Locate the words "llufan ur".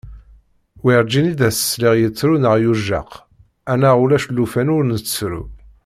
4.29-4.83